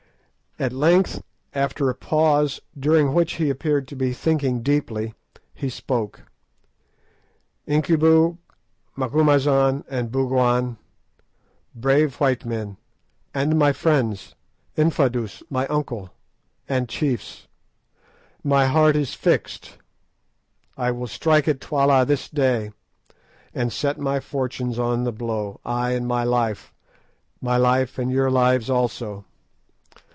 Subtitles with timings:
[0.59, 1.23] At length,
[1.55, 5.15] after a pause, during which he appeared to be thinking deeply,
[5.55, 6.21] he spoke.
[7.67, 8.37] "Incubu,
[8.95, 10.77] Macumazahn, and Bougwan,
[11.73, 12.77] brave white men,
[13.33, 14.35] and my friends;
[14.77, 16.11] Infadoos, my uncle,
[16.69, 17.47] and chiefs;
[18.43, 19.79] my heart is fixed.
[20.77, 22.71] I will strike at Twala this day,
[23.55, 28.69] and set my fortunes on the blow, ay, and my life—my life and your lives
[28.69, 29.25] also.